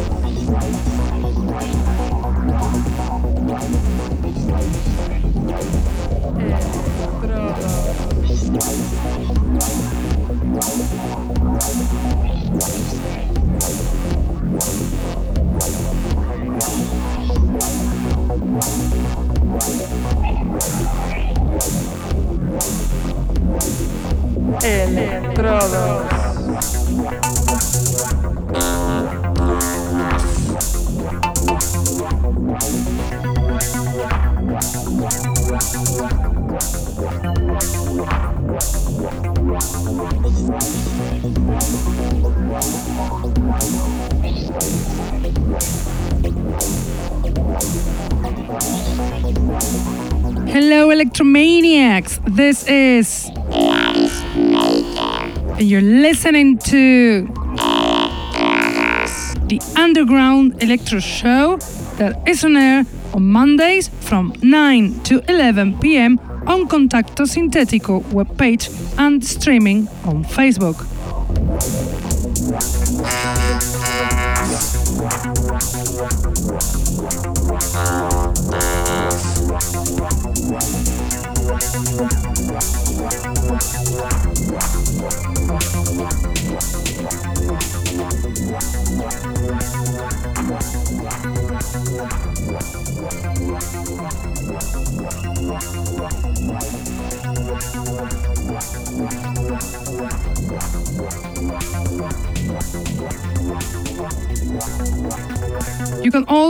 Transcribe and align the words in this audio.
Electrodos. 24.63 26.20
Electromaniacs. 51.01 52.21
This 52.37 52.69
is. 52.69 53.31
And 55.57 55.63
you're 55.63 55.81
listening 55.81 56.59
to. 56.59 57.27
The 59.49 59.61
Underground 59.77 60.63
Electro 60.63 61.01
Show 61.01 61.57
that 61.97 62.29
is 62.29 62.45
on 62.45 62.57
air 62.57 62.85
on 63.15 63.25
Mondays 63.25 63.89
from 63.89 64.35
9 64.43 65.01
to 65.05 65.25
11 65.27 65.79
pm 65.79 66.21
on 66.47 66.69
Contacto 66.69 67.25
Sintetico 67.25 68.03
webpage 68.13 68.69
and 68.99 69.25
streaming 69.25 69.89
on 70.05 70.23
Facebook. 70.23 70.90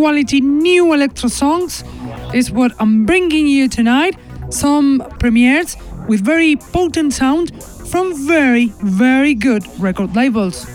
Quality 0.00 0.40
new 0.40 0.94
electro 0.94 1.28
songs 1.28 1.84
is 2.32 2.50
what 2.50 2.72
I'm 2.80 3.04
bringing 3.04 3.46
you 3.46 3.68
tonight. 3.68 4.16
Some 4.48 5.04
premieres 5.18 5.76
with 6.08 6.24
very 6.24 6.56
potent 6.56 7.12
sound 7.12 7.52
from 7.90 8.26
very, 8.26 8.72
very 8.80 9.34
good 9.34 9.62
record 9.78 10.16
labels. 10.16 10.66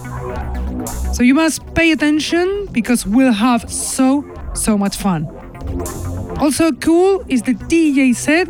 So 1.15 1.23
you 1.23 1.33
must 1.33 1.65
pay 1.73 1.91
attention 1.91 2.67
because 2.71 3.07
we'll 3.07 3.33
have 3.33 3.67
so, 3.67 4.23
so 4.53 4.77
much 4.77 4.95
fun. 4.95 5.25
Also 6.39 6.71
cool 6.73 7.25
is 7.27 7.41
the 7.41 7.55
DJ 7.55 8.15
set, 8.15 8.47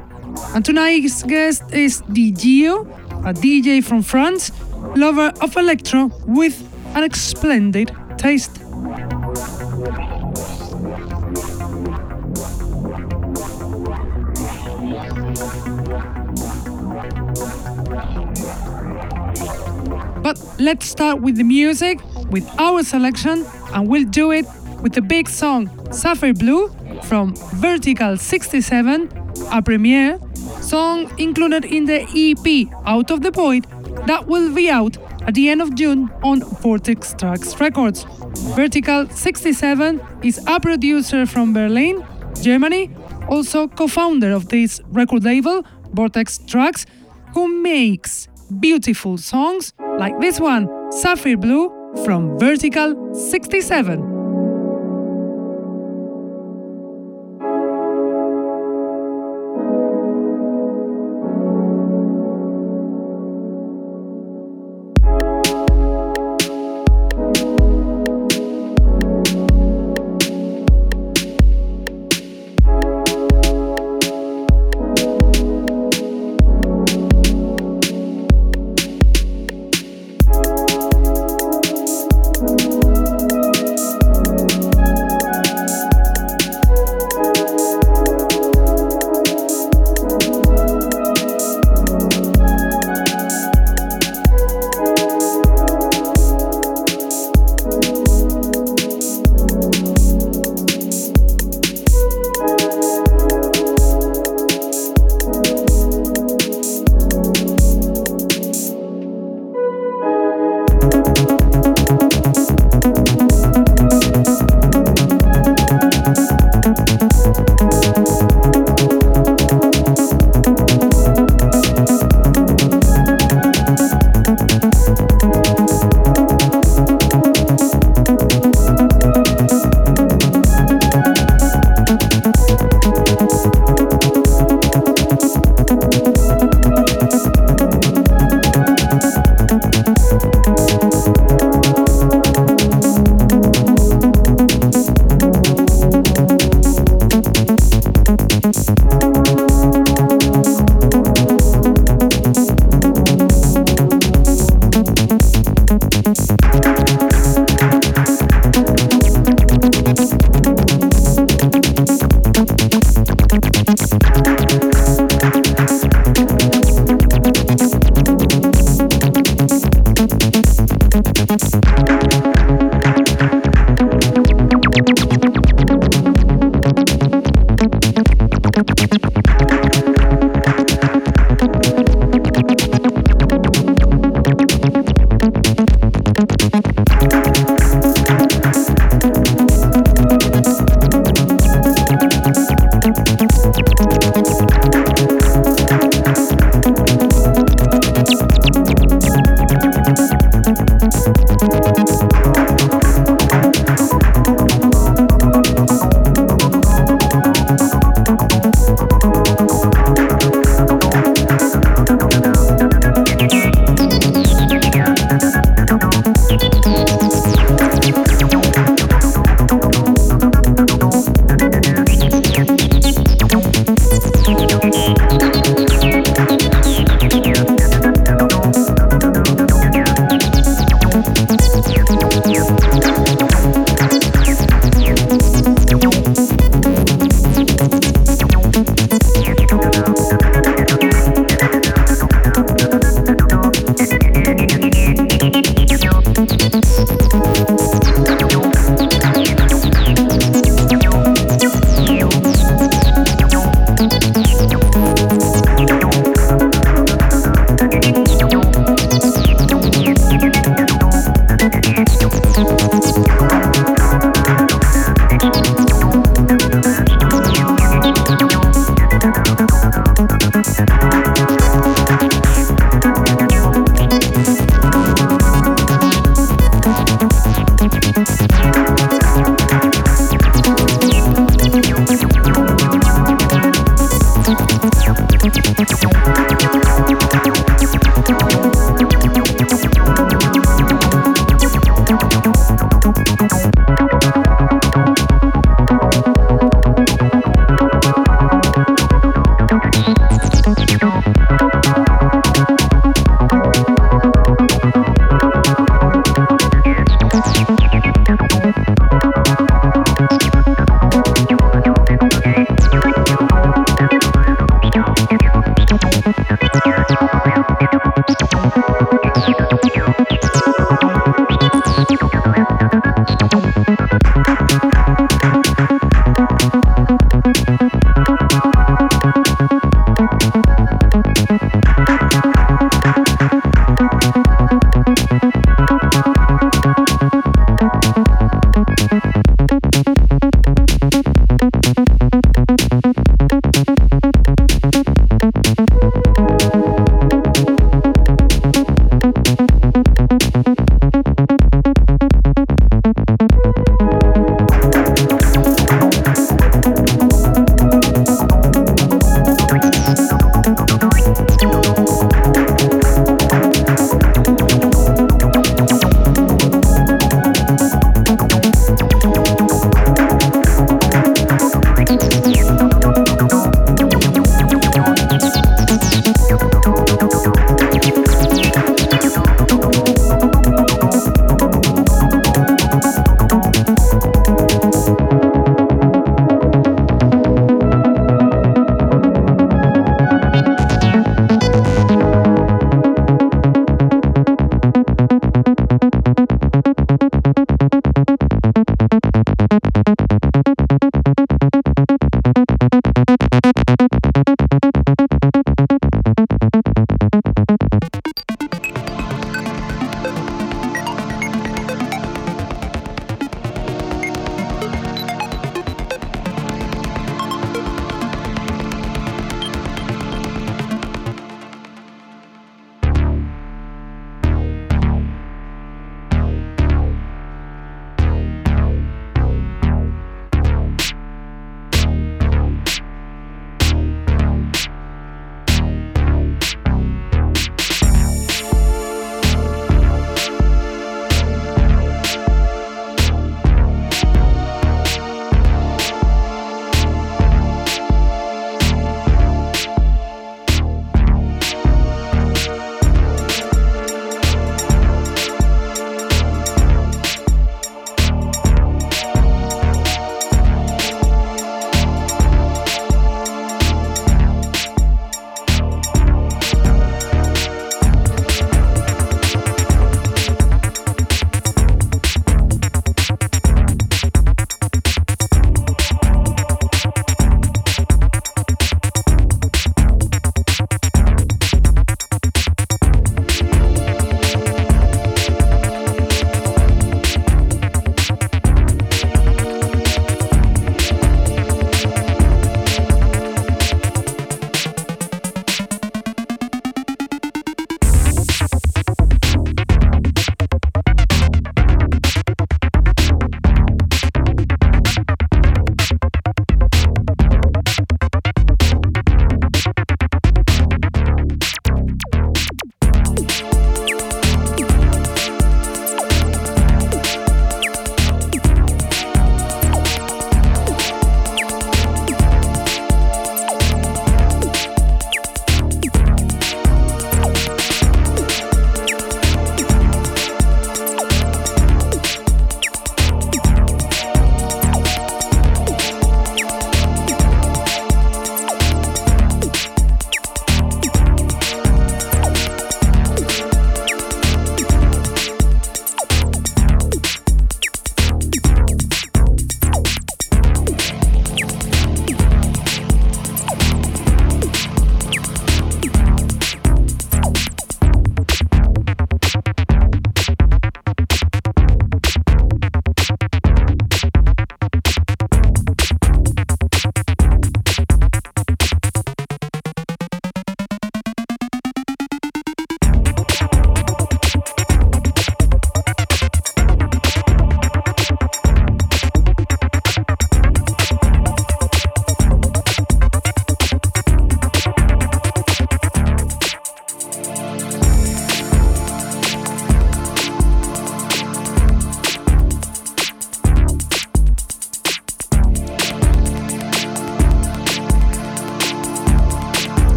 and 0.54 0.66
tonight's 0.66 1.24
guest 1.24 1.72
is 1.72 2.02
DJio, 2.02 2.86
a 3.26 3.32
DJ 3.34 3.82
from 3.82 4.02
France, 4.02 4.52
lover 4.98 5.32
of 5.40 5.56
electro 5.56 6.12
with 6.28 6.56
an 6.96 7.10
splendid 7.14 7.96
taste. 8.18 8.65
Let's 20.60 20.86
start 20.86 21.22
with 21.22 21.36
the 21.36 21.44
music, 21.44 22.00
with 22.30 22.48
our 22.60 22.84
selection, 22.84 23.46
and 23.74 23.88
we'll 23.88 24.06
do 24.06 24.32
it 24.32 24.46
with 24.82 24.94
the 24.94 25.02
big 25.02 25.28
song 25.28 25.70
Sapphire 25.92 26.34
Blue 26.34 26.70
from 27.04 27.36
Vertical 27.56 28.18
67, 28.18 29.10
a 29.52 29.62
premiere 29.62 30.20
song 30.62 31.12
included 31.18 31.66
in 31.66 31.86
the 31.86 32.02
EP 32.02 32.68
Out 32.86 33.12
of 33.12 33.22
the 33.22 33.32
Void 33.32 33.66
that 34.08 34.28
will 34.28 34.54
be 34.54 34.70
out 34.70 34.98
at 35.28 35.34
the 35.34 35.50
end 35.50 35.62
of 35.62 35.76
June 35.76 36.10
on 36.24 36.42
Vortex 36.42 37.14
Tracks 37.18 37.60
Records. 37.60 38.06
Vertical 38.56 39.10
67 39.10 40.02
is 40.24 40.40
a 40.48 40.60
producer 40.60 41.26
from 41.26 41.54
Berlin, 41.54 42.06
Germany, 42.42 42.92
also 43.30 43.68
co 43.68 43.88
founder 43.88 44.32
of 44.32 44.50
this 44.50 44.82
record 44.88 45.24
label, 45.24 45.66
Vortex 45.94 46.38
Tracks, 46.40 46.86
who 47.34 47.62
makes 47.62 48.28
beautiful 48.60 49.18
songs 49.18 49.74
like 50.00 50.20
this 50.20 50.40
one, 50.40 50.68
Sapphire 50.92 51.38
Blue 51.38 51.72
from 52.04 52.38
Vertical 52.38 53.14
67. 53.14 54.15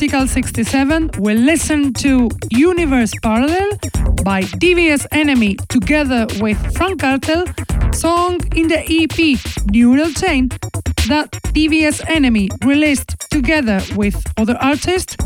Vertical 0.00 0.26
67, 0.26 1.10
we 1.18 1.34
listen 1.34 1.92
to 1.92 2.30
Universe 2.48 3.12
Parallel 3.22 3.68
by 4.24 4.40
Devious 4.56 5.06
Enemy 5.12 5.56
together 5.68 6.26
with 6.40 6.56
Frank 6.74 7.02
Cartel, 7.02 7.44
song 7.92 8.40
in 8.56 8.68
the 8.68 8.78
EP 8.88 9.38
Neural 9.70 10.10
Chain 10.12 10.48
that 11.08 11.38
Devious 11.52 12.00
Enemy 12.08 12.48
released 12.64 13.14
together 13.30 13.78
with 13.94 14.16
other 14.38 14.56
artists 14.62 15.16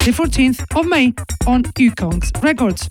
the 0.00 0.10
14th 0.10 0.66
of 0.76 0.84
May 0.88 1.14
on 1.46 1.62
Ukongs 1.78 2.32
Records. 2.42 2.90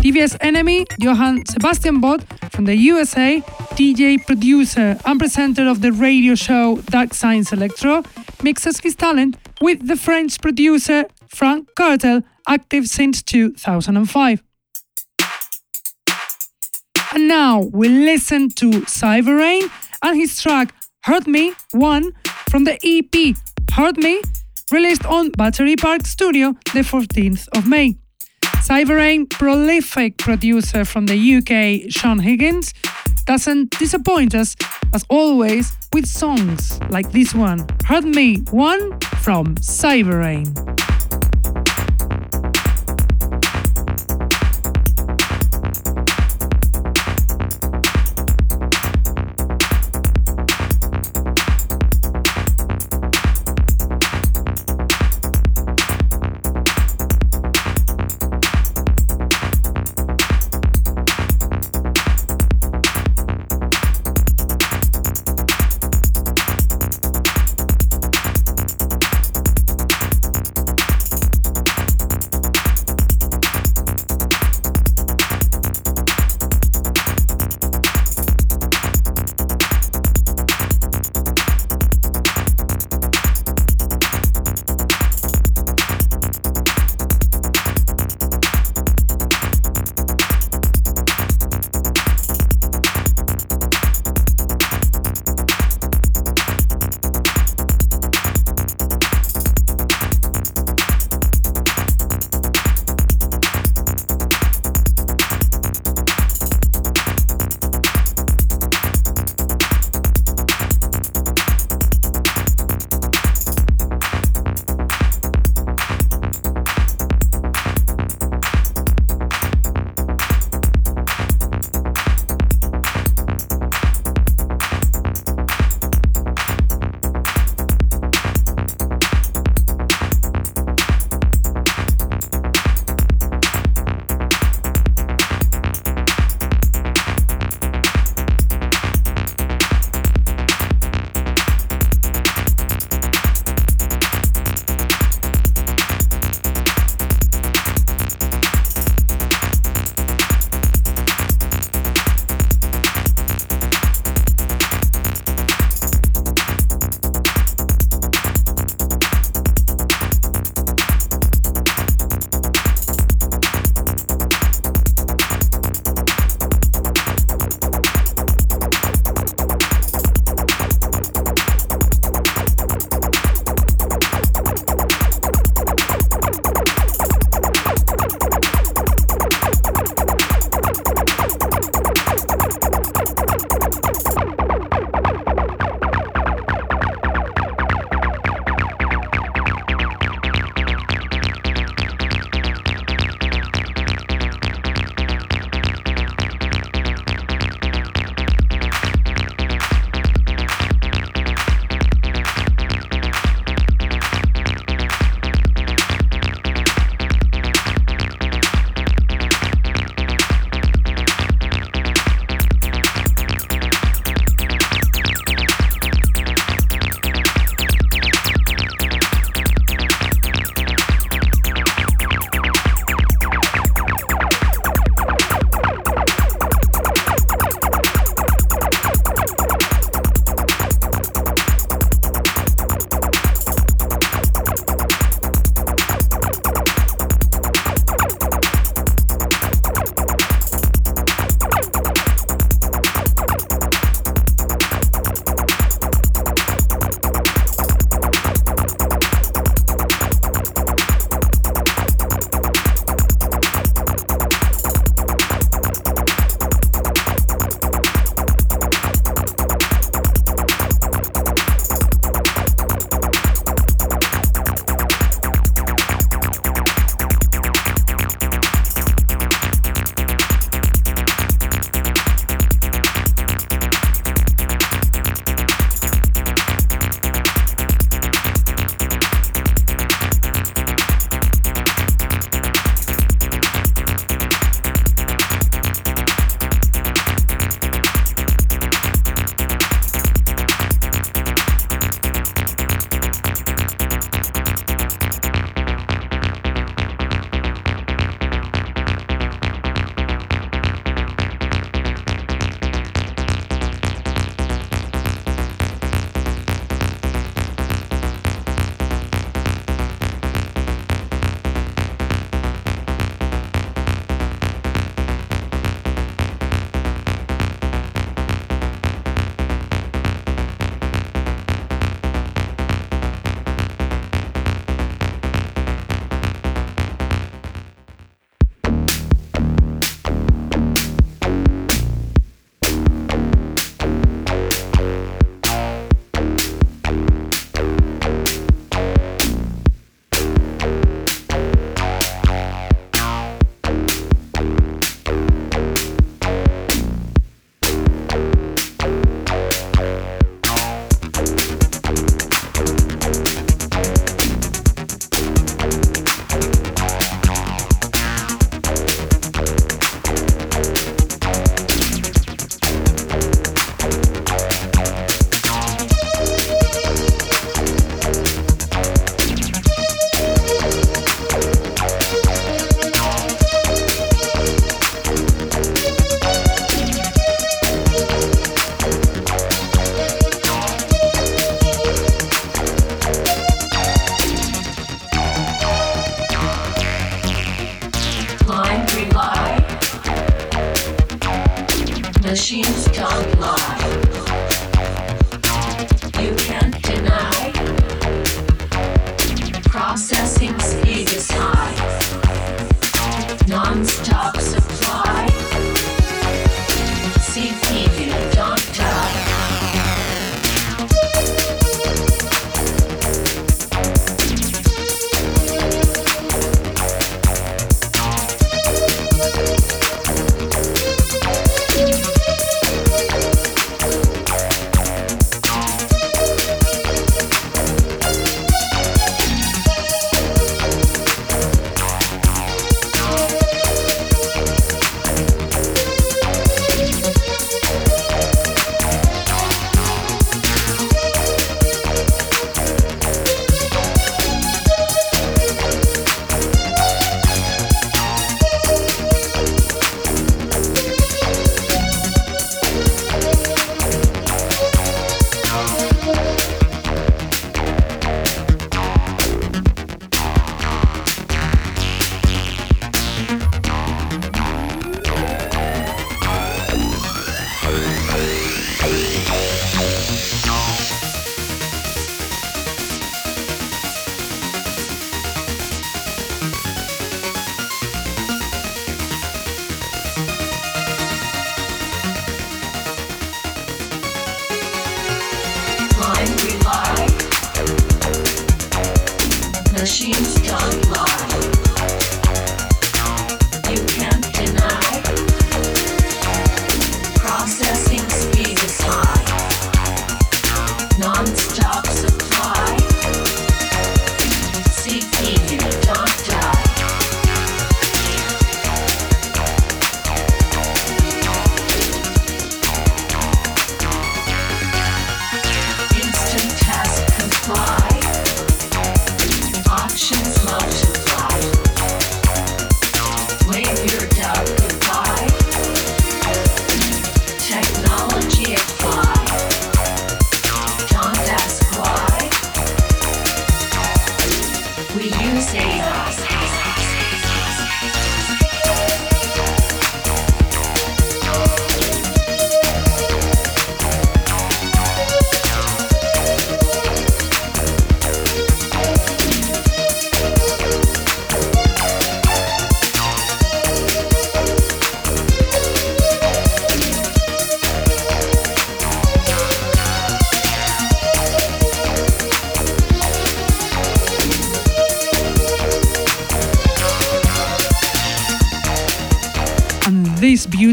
Devious 0.00 0.36
Enemy, 0.40 0.86
Johann 0.98 1.46
Sebastian 1.46 2.00
Bott 2.00 2.24
from 2.50 2.64
the 2.64 2.74
USA, 2.74 3.40
DJ, 3.76 4.26
producer, 4.26 4.98
and 5.04 5.20
presenter 5.20 5.68
of 5.68 5.82
the 5.82 5.92
radio 5.92 6.34
show 6.34 6.78
Dark 6.86 7.14
Science 7.14 7.52
Electro, 7.52 8.02
mixes 8.42 8.80
his 8.80 8.96
talent 8.96 9.36
with 9.60 9.86
the 9.86 9.96
French 9.96 10.40
producer 10.40 11.06
Frank 11.28 11.68
Cartel, 11.74 12.22
active 12.48 12.86
since 12.86 13.22
2005. 13.22 14.42
And 17.12 17.28
now 17.28 17.60
we 17.60 17.88
listen 17.88 18.50
to 18.50 18.70
Cyberrain 18.82 19.70
and 20.02 20.16
his 20.16 20.40
track 20.40 20.74
Hurt 21.04 21.26
Me 21.26 21.54
1 21.72 22.12
from 22.48 22.64
the 22.64 22.78
EP 22.84 23.36
Hurt 23.72 23.96
Me, 23.96 24.20
released 24.70 25.04
on 25.06 25.30
Battery 25.30 25.76
Park 25.76 26.06
Studio 26.06 26.54
the 26.72 26.80
14th 26.80 27.48
of 27.56 27.66
May. 27.66 27.96
Cyberrain, 28.62 29.28
prolific 29.28 30.18
producer 30.18 30.84
from 30.84 31.06
the 31.06 31.16
UK, 31.16 31.90
Sean 31.90 32.20
Higgins, 32.20 32.72
doesn't 33.24 33.70
disappoint 33.78 34.34
us, 34.34 34.56
as 34.94 35.04
always, 35.08 35.72
with 35.92 36.06
songs 36.06 36.80
like 36.90 37.10
this 37.12 37.34
one, 37.34 37.66
Hurt 37.84 38.04
Me 38.04 38.36
1 38.50 39.00
from 39.22 39.56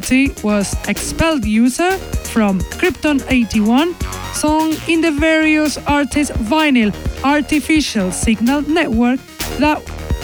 Cyberrain. 0.08 0.44
was 0.44 0.74
Expelled 0.88 1.46
User 1.46 1.92
from 2.32 2.60
Krypton 2.80 3.22
81, 3.30 3.96
song 4.34 4.74
in 4.88 5.02
the 5.02 5.12
various 5.12 5.78
artists 5.86 6.36
vinyl 6.38 6.94
Artificial 7.24 8.12
Signal 8.12 8.62
Network 8.62 9.20
that 9.60 9.82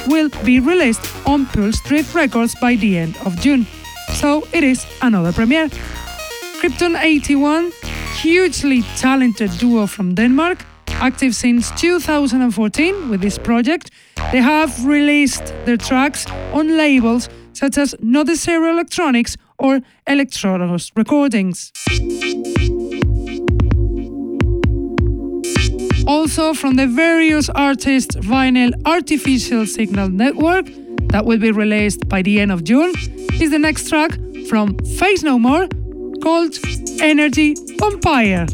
will 0.08 0.30
be 0.46 0.60
released 0.60 1.02
on 1.26 1.46
Pulse 1.48 1.78
Street 1.78 2.14
Records 2.14 2.56
by 2.56 2.76
the 2.76 2.98
end 2.98 3.18
of 3.26 3.40
June. 3.42 3.66
So 4.14 4.48
it 4.54 4.64
is 4.64 4.86
another 5.02 5.34
premiere. 5.34 5.70
Krypton 6.60 6.98
81, 7.02 7.72
hugely 8.22 8.84
talented 8.98 9.52
duo 9.58 9.88
from 9.88 10.16
Denmark, 10.16 10.66
active 10.88 11.36
since 11.36 11.72
2014 11.72 13.10
with 13.10 13.22
this 13.22 13.38
project. 13.38 13.92
They 14.32 14.42
have 14.42 14.86
released 14.86 15.54
their 15.66 15.78
tracks 15.78 16.26
on 16.54 16.78
labels 16.78 17.30
such 17.54 17.78
as 17.78 17.96
Not 18.02 18.28
the 18.28 18.36
Zero 18.36 18.72
Electronics 18.72 19.38
or 19.64 19.80
Electrodos 20.08 20.92
recordings. 20.96 21.72
Also 26.06 26.54
from 26.54 26.76
the 26.76 26.86
various 26.86 27.50
artists 27.50 28.16
vinyl 28.18 28.74
Artificial 28.86 29.66
Signal 29.66 30.10
Network 30.10 30.66
that 31.08 31.26
will 31.26 31.40
be 31.40 31.52
released 31.52 32.08
by 32.10 32.22
the 32.22 32.42
end 32.42 32.52
of 32.52 32.64
June 32.64 32.94
is 33.42 33.52
the 33.52 33.60
next 33.60 33.88
track 33.88 34.12
from 34.50 34.78
Faith 35.00 35.24
No 35.24 35.40
More 35.40 35.68
called 36.22 36.54
Energy 37.00 37.56
Vampire. 37.80 38.46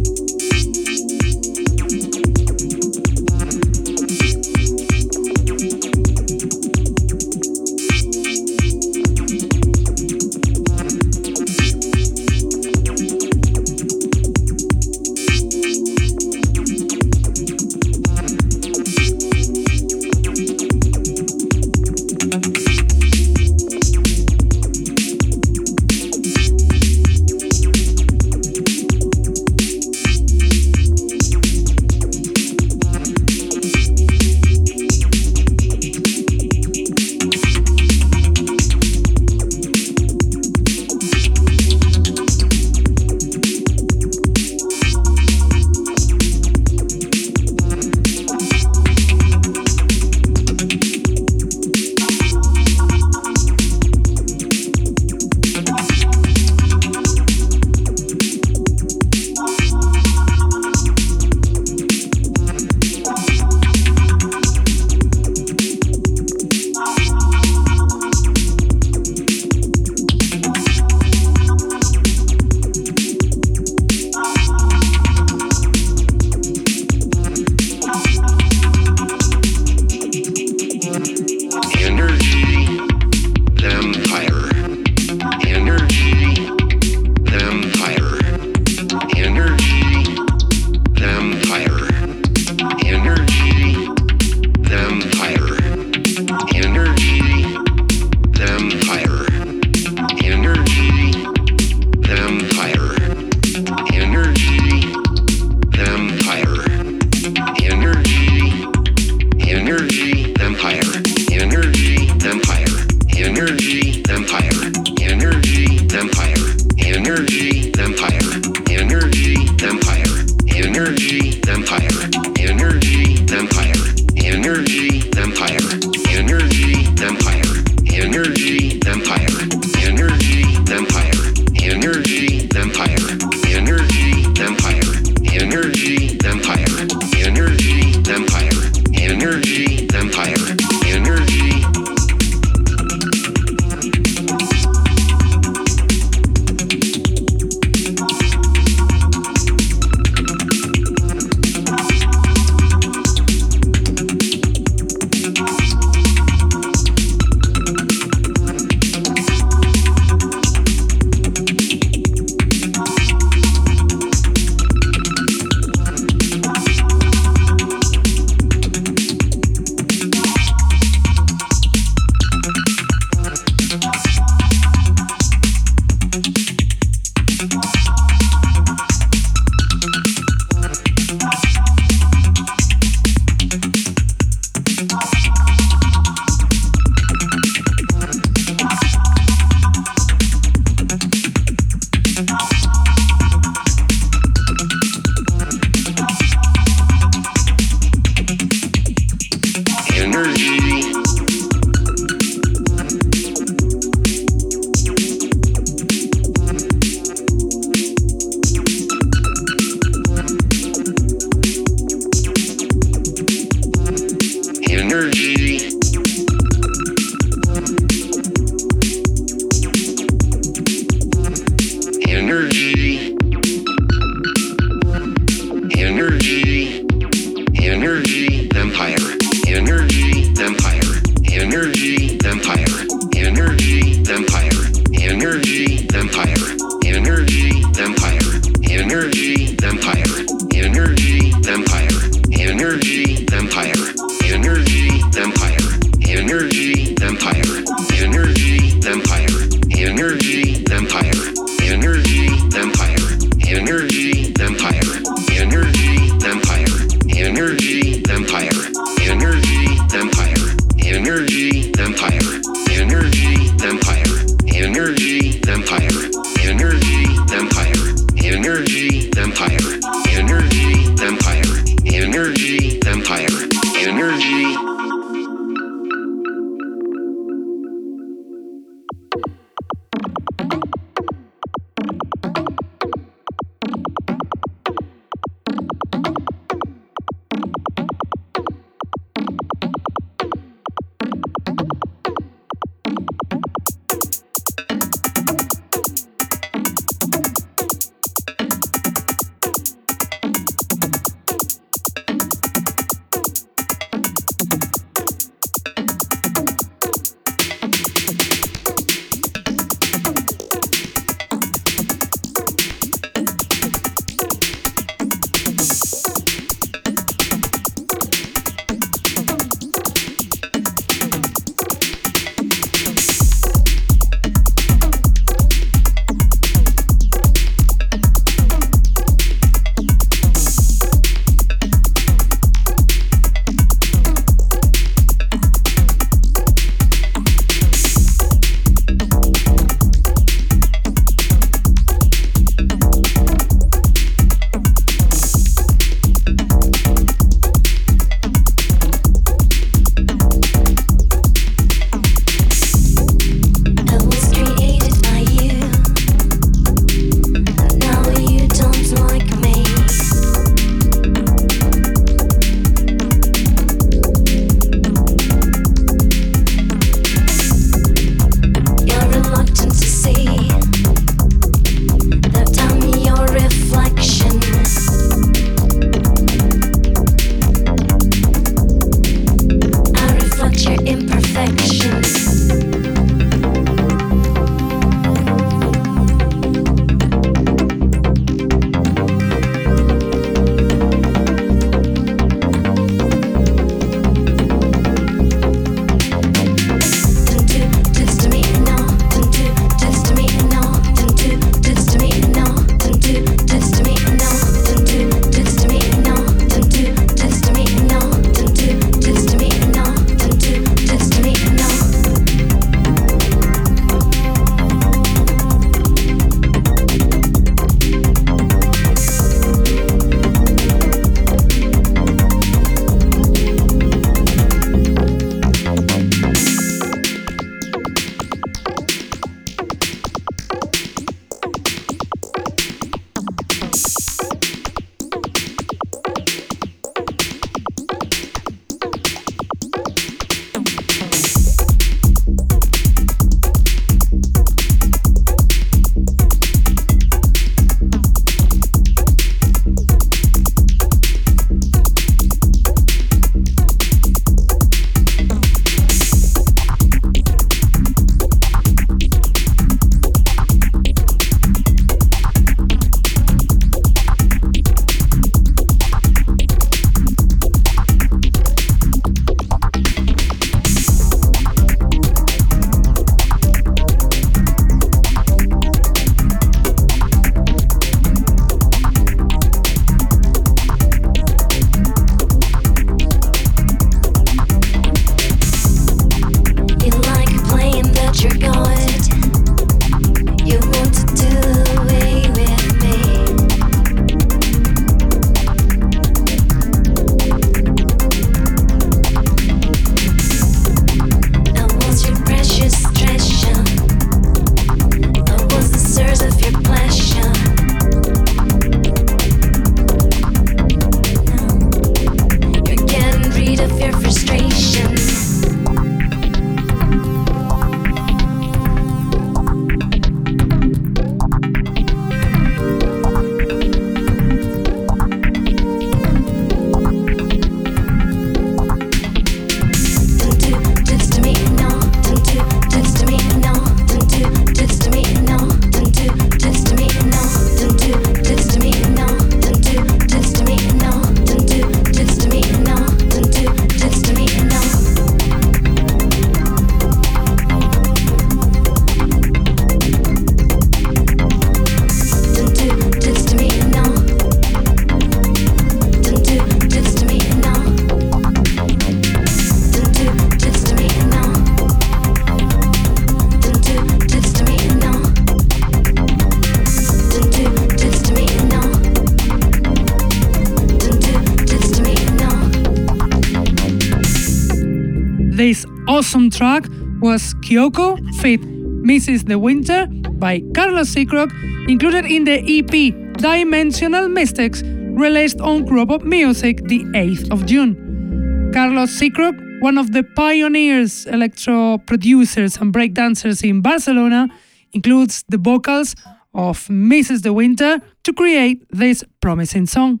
Kyoko 577.52 578.00
Fit 578.14 578.40
Mrs. 578.40 579.26
De 579.26 579.38
Winter 579.38 579.86
by 580.12 580.40
Carlos 580.54 580.88
Seacrock, 580.88 581.30
included 581.68 582.06
in 582.06 582.24
the 582.24 582.40
EP 582.40 582.94
Dimensional 583.18 584.08
Mystics, 584.08 584.62
released 584.64 585.38
on 585.38 585.66
Robot 585.66 586.02
Music 586.02 586.64
the 586.64 586.82
8th 586.94 587.30
of 587.30 587.44
June. 587.44 588.50
Carlos 588.54 588.90
Seacrock, 588.98 589.36
one 589.60 589.76
of 589.76 589.92
the 589.92 590.02
pioneers, 590.02 591.04
electro 591.04 591.76
producers, 591.76 592.56
and 592.56 592.72
breakdancers 592.72 593.46
in 593.46 593.60
Barcelona, 593.60 594.28
includes 594.72 595.22
the 595.28 595.36
vocals 595.36 595.94
of 596.32 596.66
Mrs. 596.68 597.20
De 597.20 597.34
Winter 597.34 597.80
to 598.04 598.14
create 598.14 598.64
this 598.70 599.04
promising 599.20 599.66
song. 599.66 600.00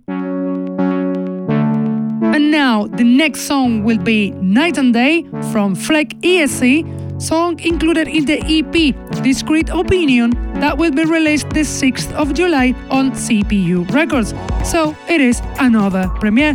And 2.34 2.50
now 2.50 2.86
the 2.86 3.04
next 3.04 3.42
song 3.42 3.84
will 3.84 3.98
be 3.98 4.30
Night 4.30 4.78
and 4.78 4.94
Day 4.94 5.26
from 5.52 5.74
Fleck 5.74 6.08
ESC, 6.22 7.01
song 7.22 7.60
included 7.60 8.08
in 8.08 8.24
the 8.24 8.38
EP 8.42 9.22
Discreet 9.22 9.68
Opinion 9.70 10.30
that 10.54 10.76
will 10.76 10.90
be 10.90 11.04
released 11.04 11.48
the 11.50 11.60
6th 11.60 12.12
of 12.12 12.34
July 12.34 12.74
on 12.90 13.12
CPU 13.12 13.88
Records. 13.92 14.34
So 14.68 14.96
it 15.08 15.20
is 15.20 15.40
another 15.60 16.08
premiere. 16.16 16.54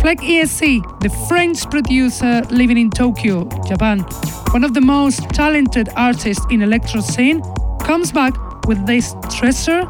Fleck 0.00 0.18
ESC, 0.18 1.00
the 1.00 1.08
French 1.28 1.70
producer 1.70 2.42
living 2.50 2.76
in 2.76 2.90
Tokyo, 2.90 3.48
Japan, 3.66 4.00
one 4.50 4.64
of 4.64 4.74
the 4.74 4.80
most 4.80 5.28
talented 5.30 5.88
artists 5.96 6.44
in 6.50 6.62
electro 6.62 7.00
scene, 7.00 7.40
comes 7.80 8.10
back 8.10 8.34
with 8.66 8.84
this 8.86 9.14
treasure, 9.30 9.84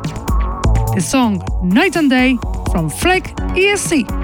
the 0.95 1.01
song 1.01 1.43
Night 1.63 1.97
and 1.97 2.11
Day 2.11 2.37
from 2.71 2.91
Fleck 2.91 3.25
ESC. 3.57 4.24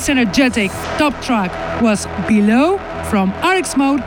This 0.00 0.08
energetic 0.08 0.70
top 0.96 1.12
track 1.20 1.52
was 1.82 2.06
Below 2.26 2.78
from 3.10 3.34
RX 3.44 3.76
Mode, 3.76 4.00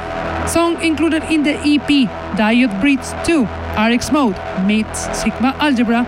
song 0.50 0.82
included 0.82 1.22
in 1.26 1.44
the 1.44 1.54
EP 1.54 2.10
Diode 2.36 2.82
Breeds 2.82 3.14
2 3.26 3.44
RX 3.78 4.12
Mode 4.12 4.36
meets 4.66 5.02
Sigma 5.16 5.56
Algebra. 5.60 6.02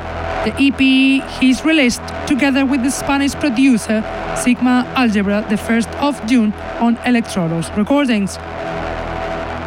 The 0.43 0.53
EP 0.57 1.39
he's 1.39 1.63
released 1.63 2.01
together 2.25 2.65
with 2.65 2.81
the 2.81 2.89
Spanish 2.89 3.35
producer 3.35 4.01
Sigma 4.35 4.91
Algebra 4.95 5.45
the 5.49 5.55
1st 5.55 5.93
of 6.01 6.25
June 6.25 6.51
on 6.79 6.95
Electrodos 7.05 7.69
Recordings. 7.77 8.39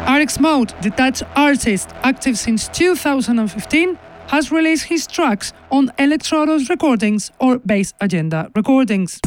RX 0.05 0.37
Mode, 0.41 0.73
the 0.81 0.89
Dutch 0.89 1.23
artist 1.37 1.93
active 2.03 2.37
since 2.37 2.67
2015, 2.67 3.97
has 4.27 4.51
released 4.51 4.87
his 4.87 5.07
tracks 5.07 5.53
on 5.71 5.87
Electrodos 5.97 6.67
Recordings 6.67 7.31
or 7.39 7.57
Bass 7.59 7.93
Agenda 8.01 8.51
Recordings. 8.53 9.21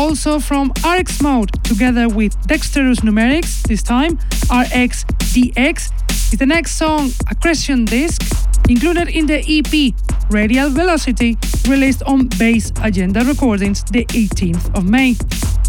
Also 0.00 0.40
from 0.40 0.72
RX 0.82 1.20
Mode, 1.20 1.62
together 1.62 2.08
with 2.08 2.34
Dexterous 2.46 3.00
Numerics, 3.00 3.62
this 3.64 3.82
time 3.82 4.14
RX 4.50 5.04
DX, 5.34 5.92
is 6.32 6.38
the 6.38 6.46
next 6.46 6.78
song, 6.78 7.10
Accretion 7.30 7.84
Disc, 7.84 8.22
included 8.70 9.08
in 9.08 9.26
the 9.26 9.44
EP 9.46 9.94
Radial 10.30 10.70
Velocity, 10.70 11.36
released 11.68 12.02
on 12.04 12.28
Bass 12.38 12.72
Agenda 12.82 13.22
Recordings 13.26 13.84
the 13.92 14.06
18th 14.06 14.74
of 14.74 14.88
May. 14.88 15.12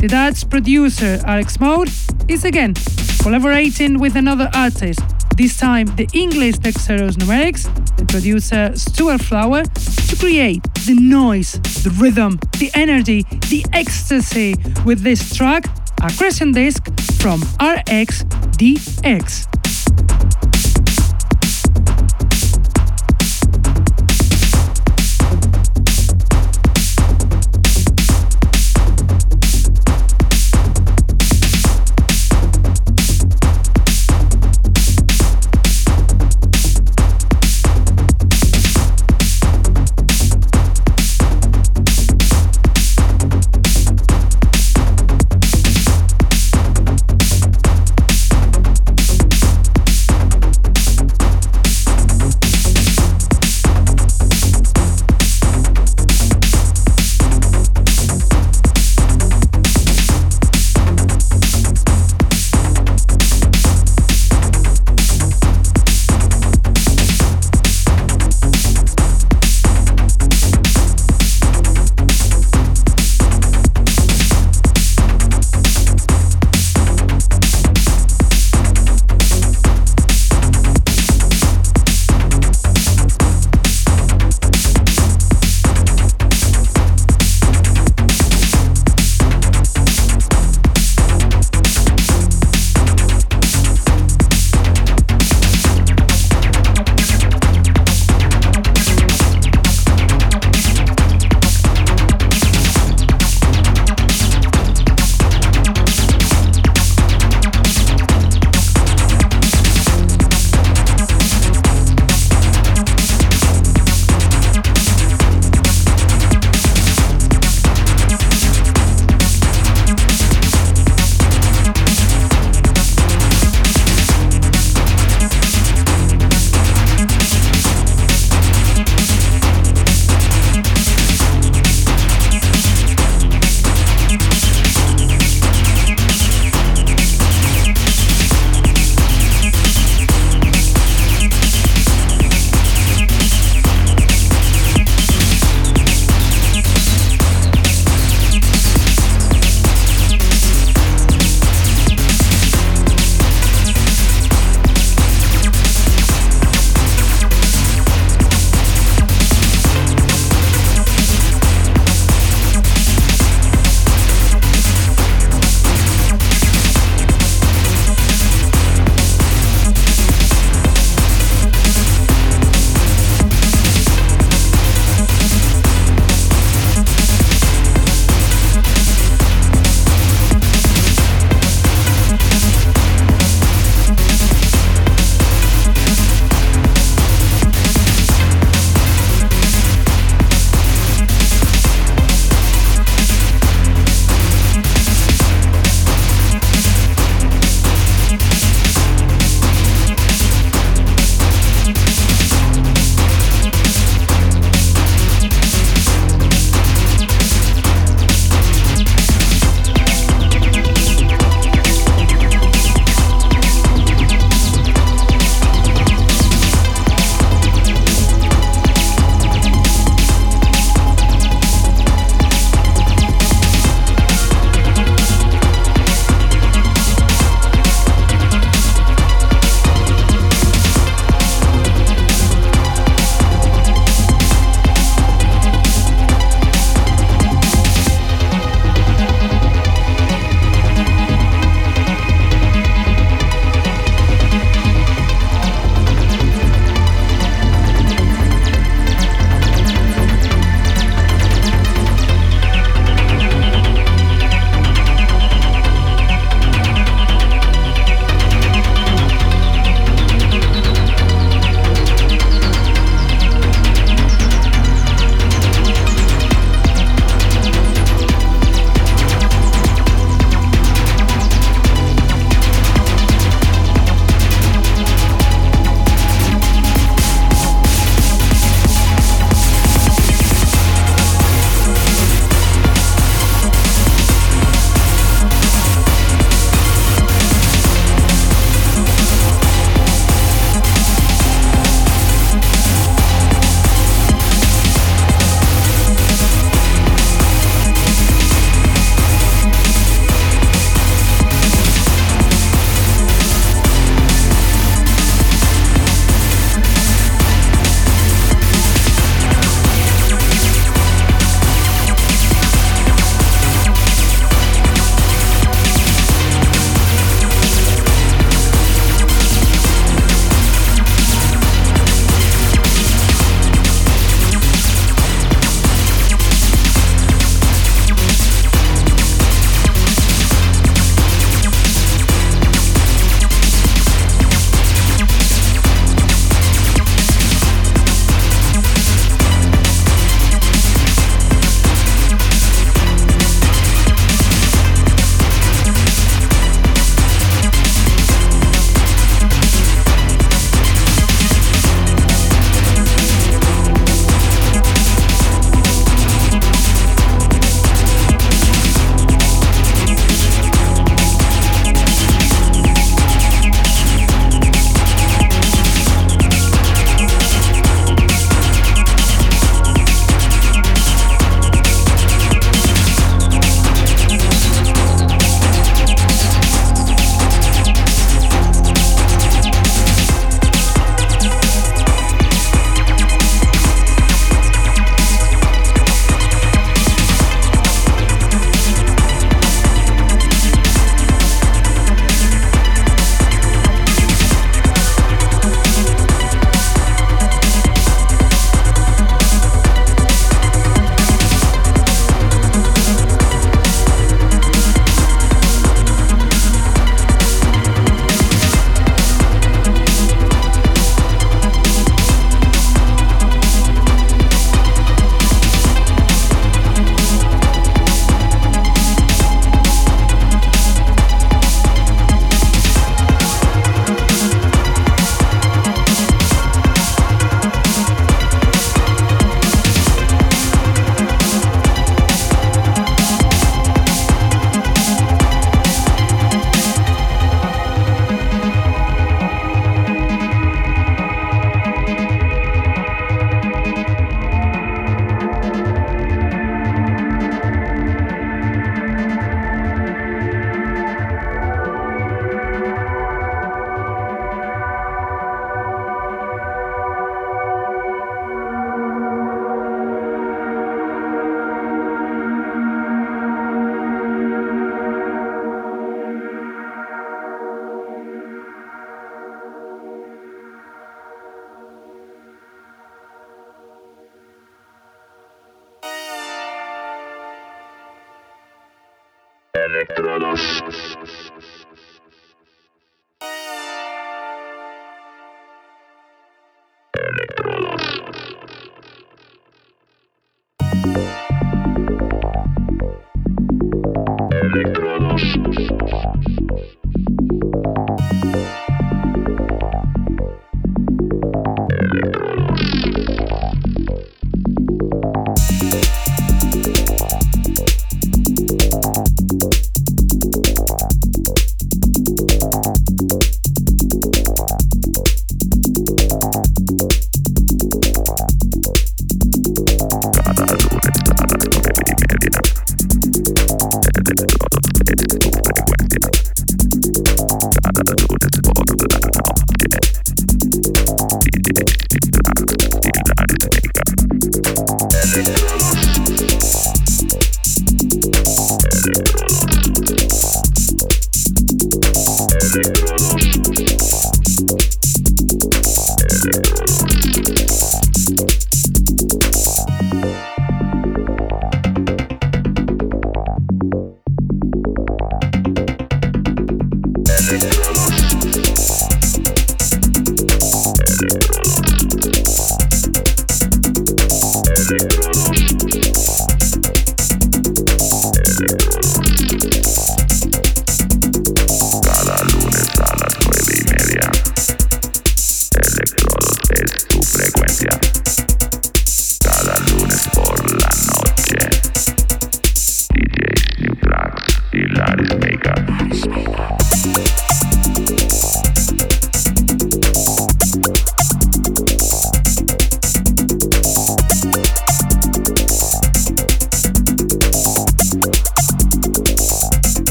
The 0.00 0.06
Dutch 0.06 0.48
producer 0.48 1.20
RX 1.26 1.58
Mode 1.58 1.90
is 2.28 2.44
again 2.44 2.74
collaborating 3.20 3.98
with 3.98 4.14
another 4.14 4.48
artist, 4.54 5.00
this 5.36 5.56
time 5.56 5.86
the 5.96 6.08
English 6.12 6.58
Dexterous 6.58 7.16
Numerics, 7.16 7.64
the 7.96 8.04
producer 8.04 8.76
Stuart 8.76 9.22
Flower, 9.22 9.62
to 9.62 10.16
create 10.18 10.62
the 10.86 10.94
noise, 10.94 11.52
the 11.84 11.90
rhythm, 11.98 12.38
the 12.58 12.70
energy, 12.74 13.22
the 13.48 13.64
ecstasy 13.72 14.54
with 14.84 15.02
this 15.02 15.34
track, 15.34 15.64
Accretion 16.02 16.52
Disc 16.52 16.84
from 17.20 17.40
RXDX. 17.60 19.61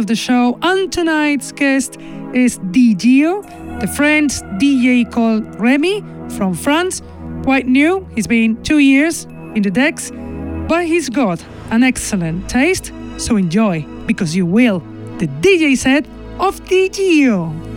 Of 0.00 0.06
the 0.06 0.16
show, 0.16 0.58
and 0.62 0.90
tonight's 0.90 1.52
guest 1.52 2.00
is 2.34 2.58
DJio, 2.58 3.80
the 3.80 3.86
French 3.86 4.32
DJ 4.58 5.04
called 5.04 5.44
Remy 5.60 6.02
from 6.30 6.54
France. 6.54 7.02
Quite 7.44 7.66
new, 7.66 8.08
he's 8.14 8.26
been 8.26 8.60
two 8.62 8.78
years 8.78 9.26
in 9.54 9.62
the 9.62 9.70
decks, 9.70 10.10
but 10.68 10.86
he's 10.86 11.10
got 11.10 11.44
an 11.70 11.82
excellent 11.82 12.48
taste, 12.48 12.92
so 13.18 13.36
enjoy, 13.36 13.82
because 14.06 14.34
you 14.34 14.46
will. 14.46 14.80
The 15.18 15.28
DJ 15.42 15.76
set 15.76 16.06
of 16.38 16.58
DJio. 16.64 17.69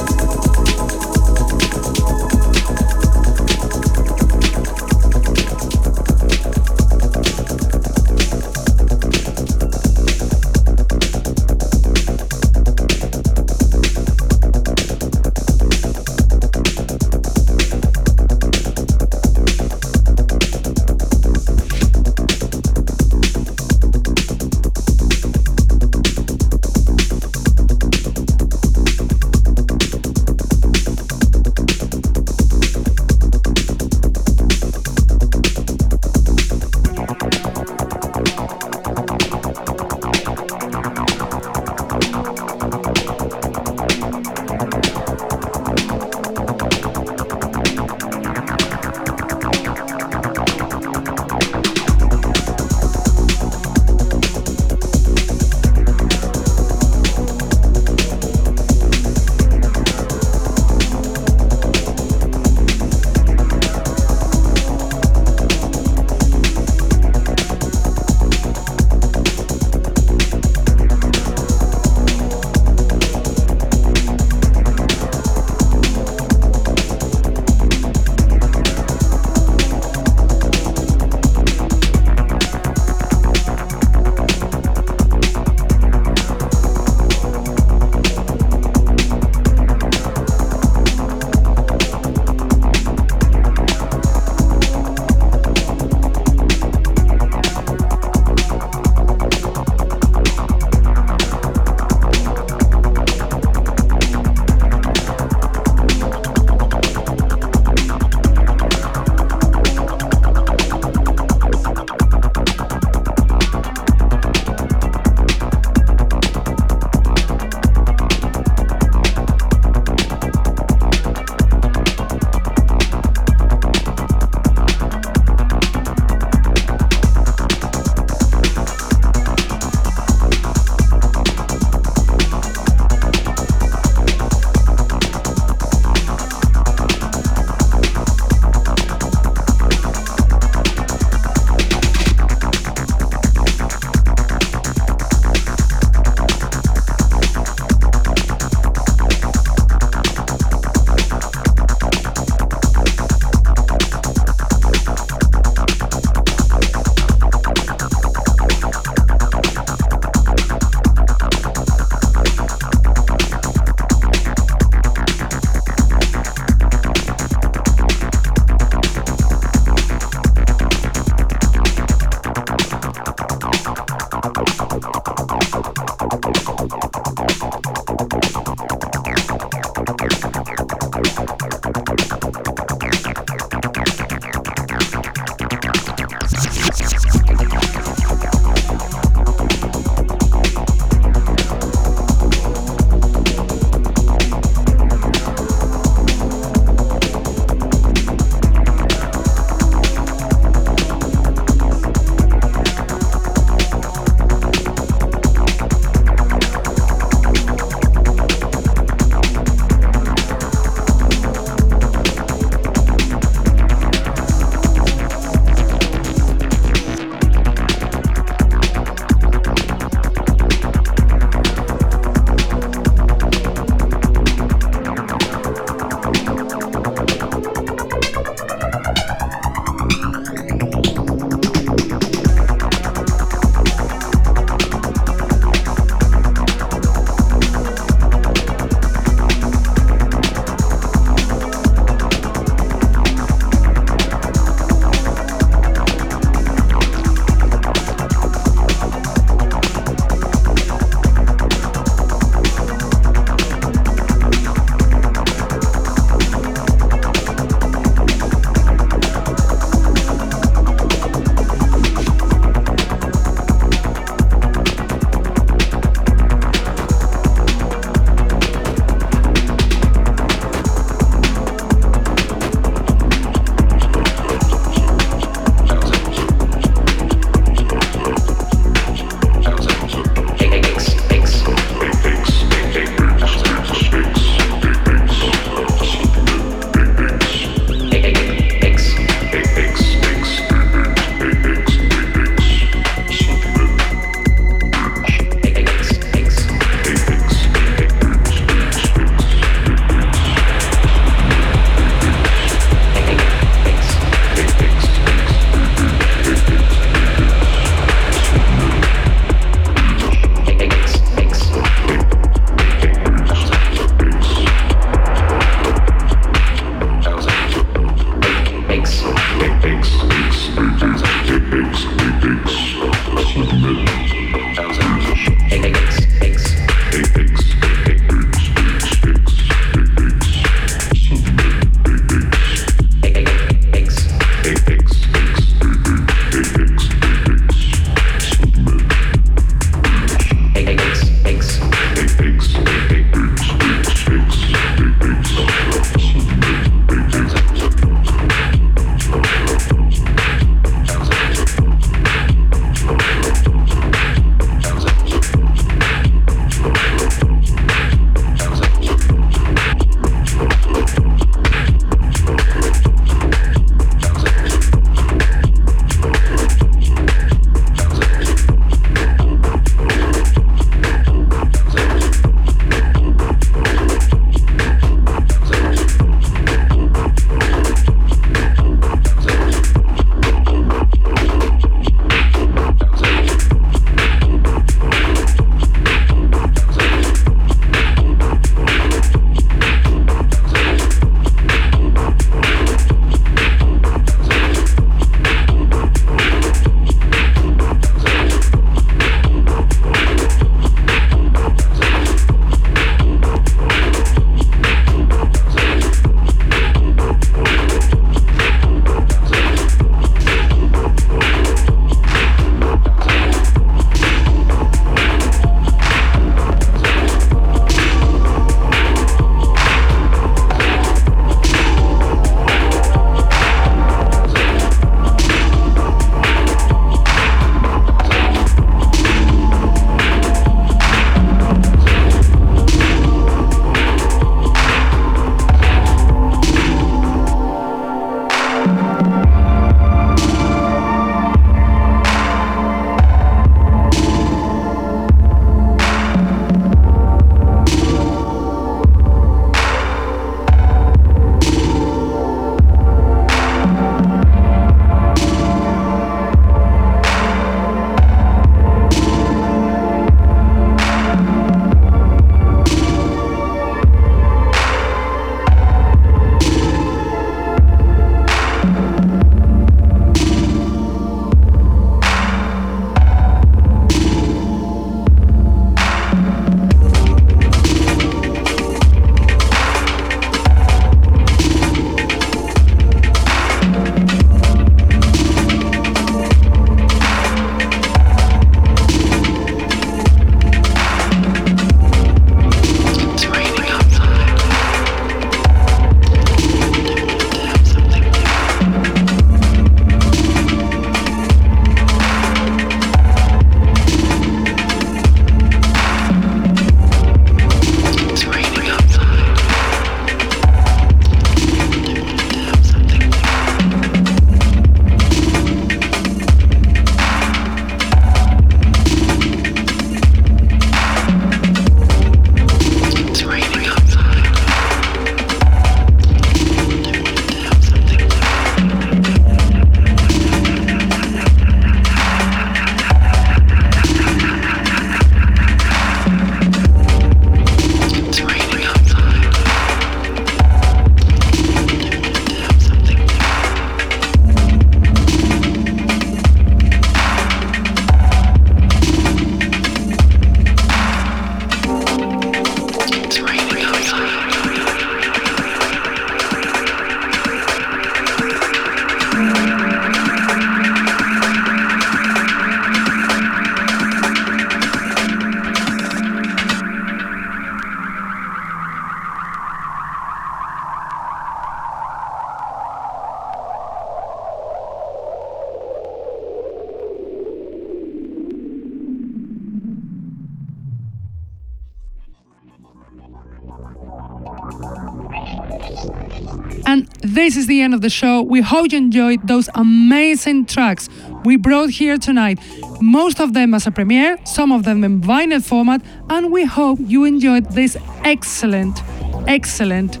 This 587.22 587.36
is 587.36 587.46
the 587.46 587.60
end 587.60 587.72
of 587.72 587.82
the 587.82 587.88
show. 587.88 588.20
We 588.20 588.40
hope 588.40 588.72
you 588.72 588.78
enjoyed 588.78 589.28
those 589.28 589.48
amazing 589.54 590.46
tracks 590.46 590.88
we 591.24 591.36
brought 591.36 591.70
here 591.70 591.96
tonight. 591.96 592.40
Most 592.80 593.20
of 593.20 593.32
them 593.32 593.54
as 593.54 593.64
a 593.64 593.70
premiere, 593.70 594.18
some 594.24 594.50
of 594.50 594.64
them 594.64 594.82
in 594.82 595.00
vinyl 595.00 595.40
format, 595.40 595.82
and 596.10 596.32
we 596.32 596.44
hope 596.44 596.80
you 596.80 597.04
enjoyed 597.04 597.48
this 597.52 597.76
excellent, 598.02 598.82
excellent 599.28 600.00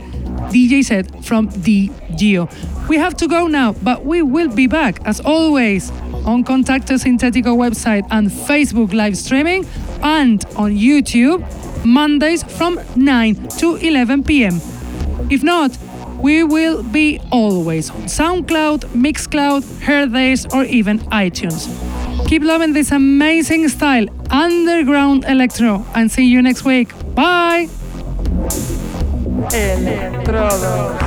DJ 0.50 0.84
set 0.84 1.24
from 1.24 1.48
the 1.62 1.92
Geo. 2.16 2.48
We 2.88 2.96
have 2.96 3.16
to 3.18 3.28
go 3.28 3.46
now, 3.46 3.74
but 3.74 4.04
we 4.04 4.22
will 4.22 4.48
be 4.48 4.66
back 4.66 4.98
as 5.04 5.20
always 5.20 5.92
on 6.26 6.42
Contacto 6.42 6.98
Sintetico 6.98 7.56
website 7.56 8.04
and 8.10 8.30
Facebook 8.30 8.92
live 8.92 9.16
streaming 9.16 9.64
and 10.02 10.44
on 10.56 10.72
YouTube 10.72 11.40
Mondays 11.84 12.42
from 12.42 12.80
9 12.96 13.46
to 13.58 13.76
11 13.76 14.24
p.m. 14.24 14.60
If 15.30 15.44
not, 15.44 15.78
we 16.22 16.44
will 16.44 16.82
be 16.84 17.20
always 17.30 17.90
on 17.90 18.02
SoundCloud, 18.02 18.84
Mixcloud, 18.94 19.62
Hearthis, 19.84 20.46
or 20.54 20.64
even 20.64 21.00
iTunes. 21.10 21.68
Keep 22.28 22.42
loving 22.44 22.72
this 22.72 22.92
amazing 22.92 23.68
style, 23.68 24.06
underground 24.30 25.24
electro, 25.24 25.84
and 25.94 26.10
see 26.10 26.24
you 26.24 26.40
next 26.40 26.64
week. 26.64 26.92
Bye! 27.14 27.68
Electrodos. 29.50 31.02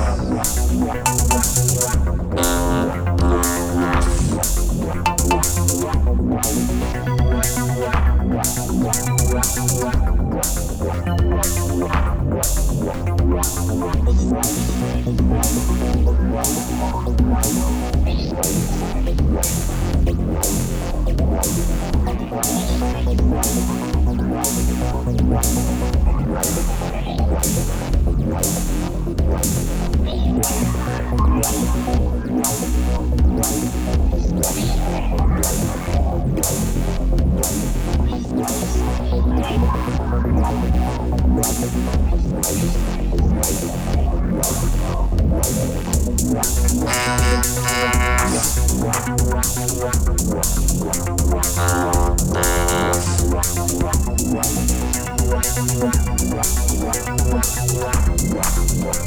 Wow. 58.86 59.05